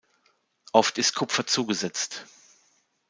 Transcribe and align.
Oft 0.73 0.97
ist 0.97 1.13
Kupfer 1.13 1.45
zugesetzt. 1.45 2.25